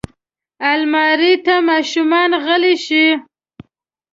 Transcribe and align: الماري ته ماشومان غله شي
الماري 0.71 1.33
ته 1.45 1.55
ماشومان 1.69 2.31
غله 2.45 2.73
شي 2.85 3.05